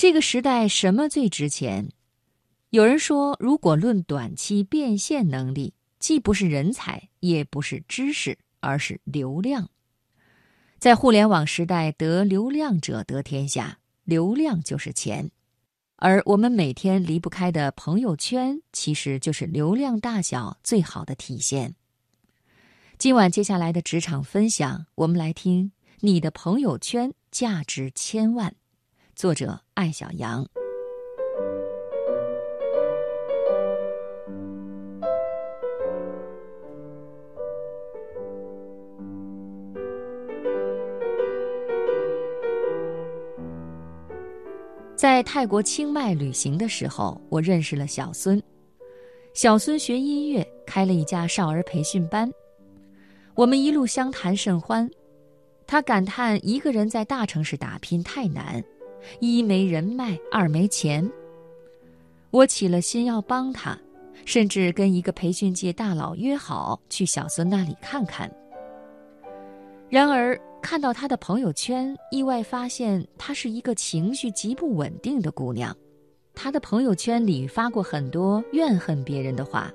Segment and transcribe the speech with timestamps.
[0.00, 1.90] 这个时代什么最值钱？
[2.70, 9.68] 有人说，如果论短期变现能力，既不是人才，也不是知识，而是流量。
[10.78, 15.30] 在互联网时代，得流量者得天下，流量就是钱。
[15.96, 21.74] 而我们每天离不开的朋友圈，其实就是流量大小最好的体现。
[22.96, 28.54] 今晚接下来的职场分享，我们来听：你的朋友圈价值千万。
[29.20, 30.42] 作者艾小羊。
[44.96, 48.42] 在泰国清迈旅行的时候，我认识了小孙。
[49.34, 52.32] 小孙学音乐，开了一家少儿培训班。
[53.34, 54.90] 我们一路相谈甚欢。
[55.66, 58.64] 他感叹一个人在大城市打拼太难。
[59.18, 61.08] 一没人脉，二没钱。
[62.30, 63.78] 我起了心要帮他，
[64.24, 68.30] 甚至跟一个培训界大佬约好去小孙那里看看。
[69.88, 75.76] 然而看到他的朋友圈，意外发现她是一个情绪极不稳定的姑娘。
[76.34, 79.72] 她的朋友圈里发过很多怨恨别人的话，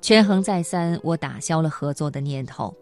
[0.00, 2.74] 权衡再三，我打消了合作的念头。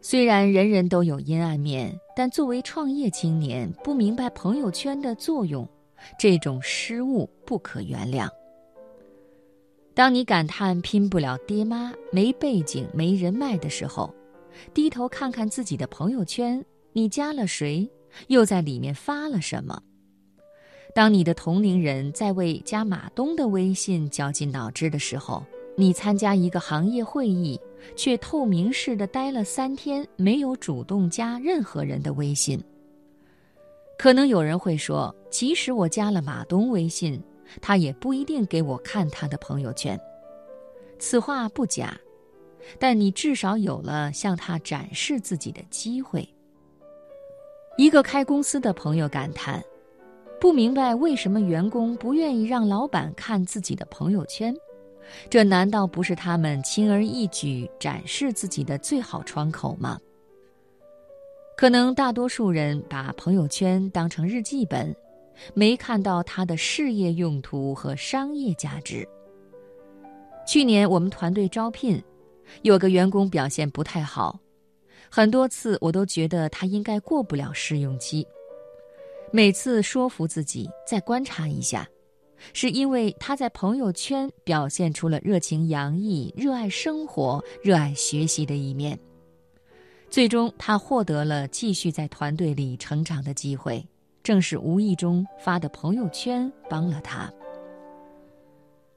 [0.00, 5.68] 虽然人人都有阴暗面，但作为创业青年，不明白朋友圈的作用，
[6.18, 8.28] 这种失误不可原谅。
[9.94, 14.14] 当你感叹拼不了爹妈、没背景、没人脉的时候，
[14.72, 17.90] 低头看看自己的朋友圈，你加了谁，
[18.28, 19.82] 又在里面发了什么？
[20.94, 25.44] 当你的同龄人在为加马东的微信绞尽脑汁的时候，
[25.76, 27.60] 你参加一个行业会议。
[27.96, 32.62] 却透明似的待了三天，没有主动加任何人的微信。
[33.98, 37.20] 可能有人会说，即使我加了马东微信，
[37.60, 39.98] 他也不一定给我看他的朋友圈。
[40.98, 41.98] 此话不假，
[42.78, 46.28] 但你至少有了向他展示自己的机会。
[47.76, 49.62] 一个开公司的朋友感叹，
[50.40, 54.54] 不明白为什么员工不愿意让老板看自己的朋友圈。
[55.30, 59.98] 这难道不是他们轻而易举展示自己的最好窗口吗？
[61.56, 64.94] 可能大多数人把朋友圈当成日记本，
[65.54, 69.06] 没看到它的事业用途和商业价值。
[70.46, 72.02] 去年我们团队招聘，
[72.62, 74.38] 有个员工表现不太好，
[75.10, 78.26] 很多次我都觉得他应该过不了试用期，
[79.32, 81.88] 每次说服自己再观察一下。
[82.52, 88.98] 是因为他在朋友圈表现出了热情洋溢、热爱生活、热爱学习的一面，
[90.10, 93.84] 最终他获得了继续在团队里成长的机会。
[94.20, 97.32] 正是无意中发的朋友圈帮了他。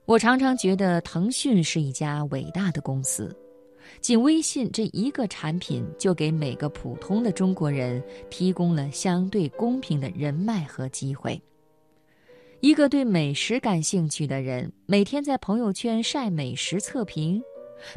[0.04, 3.34] 我常常觉得腾讯是一家伟大的公司，
[4.02, 11.42] 仅微信这一个产品就给每个普通的中国人提供了相对公平的人脉和机会。
[12.62, 17.42] 一个对美食感兴趣的人，每天在朋友圈晒美食测评，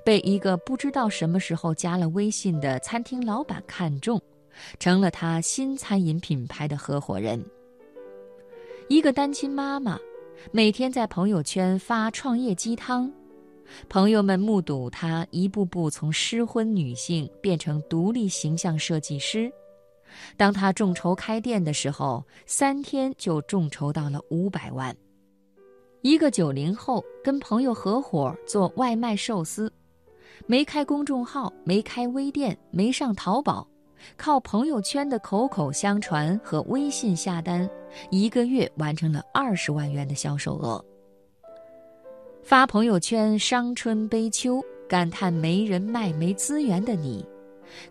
[0.02, 4.18] 被一个不知道什么时候加了微信的餐厅老板看中，
[4.78, 7.44] 成了他新餐饮品牌的合伙人。
[8.88, 10.00] 一个单亲妈妈，
[10.50, 13.12] 每天在朋友圈发创业鸡汤，
[13.90, 19.52] 朋友们目睹她一步步从失婚女性变成独立形象设计师。
[20.36, 24.94] 当他众筹开店的时候，三天就众筹到了五百万。
[26.02, 29.72] 一个九零后跟朋友合伙做外卖寿司，
[30.46, 33.66] 没开公众号，没开微店，没上淘宝，
[34.16, 37.68] 靠朋友圈的口口相传和微信下单，
[38.10, 40.84] 一个月完成了二十万元的销售额。
[42.42, 47.24] 发朋友圈伤春悲秋，感叹没人脉、没资源的你。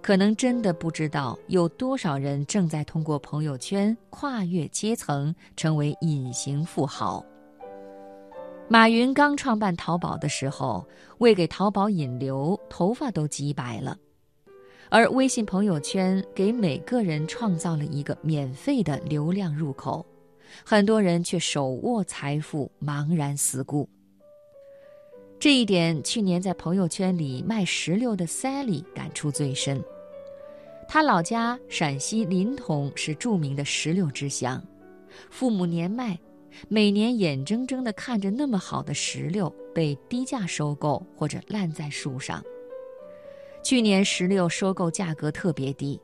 [0.01, 7.23] 可能真的不知道有多少人正在通过朋友圈跨越阶层，成为隐形富豪。
[8.69, 10.87] 马云刚创办淘宝的时候，
[11.17, 13.97] 为给淘宝引流，头发都急白了。
[14.89, 20.05] 而微信朋友圈给每个人创造了一个免费的流量入口，
[20.63, 23.89] 很多人却手握财富，茫然四顾。
[25.43, 29.83] 这一点，去年在朋友圈里卖石榴的 Sally 感触最深。
[30.87, 34.65] 他老家陕西临潼是著名的石榴之乡，
[35.29, 36.17] 父母年迈，
[36.69, 42.41] 每年眼睁睁地看着那么好的石榴被低价收购或者烂在树上。
[43.61, 45.99] 去年石榴收购价格特别低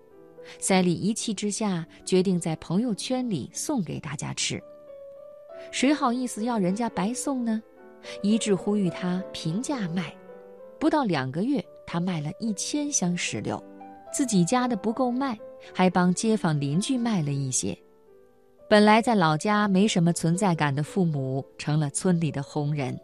[0.60, 4.62] ，Sally 一气之下决定在朋友圈里送给大家吃。
[5.72, 7.64] 谁好意思要人家白送呢？
[8.22, 10.14] 一致呼吁他平价卖。
[10.80, 13.62] 不到两个月，他卖了一千箱石榴，
[14.14, 15.38] 自己家的不够卖，
[15.74, 17.78] 还帮街坊邻居卖了一些。
[18.70, 22.98] 本来在老家没什么存在感的父母，成了村里的红人。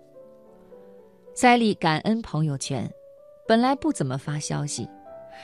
[1.33, 2.89] 塞利感恩朋友圈，
[3.47, 4.87] 本来不怎么发消息，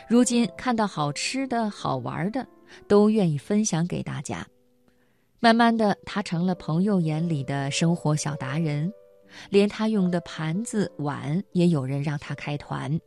[0.08, 2.48] 如今看到好吃的好玩的，
[2.88, 4.48] 都愿意分享给大家。
[5.42, 8.94] 慢慢的，他成了朋友眼里的生活小达人，
[9.50, 13.00] 连他用的盘子碗也有人让他开团。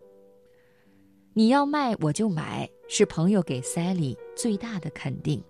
[1.33, 5.43] 你要卖我就买，是朋友给 Sally 最大的肯定。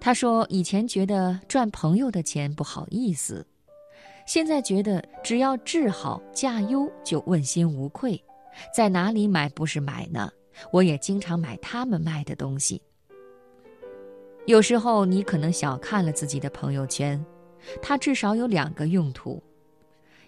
[0.00, 3.46] 他说：“以前觉得赚朋友的钱不好意思。”
[4.26, 8.22] 现在觉得只要质好价优就问心无愧，
[8.76, 10.30] 在哪里买不是买呢？
[10.70, 12.82] 我也经常买他们卖的东西。
[14.44, 17.24] 有时候你可能小看了自己的朋友圈，
[17.80, 19.42] 它至少有两个用途：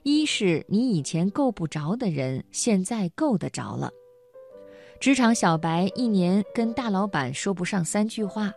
[0.03, 3.91] 一是你以前够不着的人，现在够得着了；
[4.99, 8.53] 职场小白一年跟大老板说不上三句话，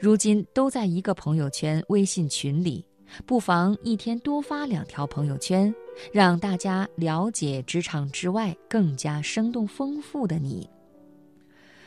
[0.00, 2.84] 如今都在一个朋友圈微信群里。
[3.26, 5.72] 不妨一天多发两条朋友圈，
[6.10, 10.68] 让大家了解职场之外更加生动丰富的你。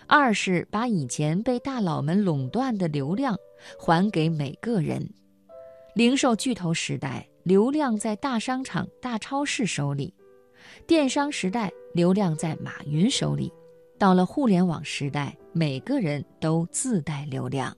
[0.06, 3.36] 二是把以前被大佬们垄断的流量
[3.78, 5.10] 还给每个人。
[5.98, 10.14] 零售巨头时代，流量在大商场、大超市手里；
[10.86, 13.52] 电商时代，流量在马云手里。
[13.98, 17.76] 到了互联网时代，每个人都自带流量。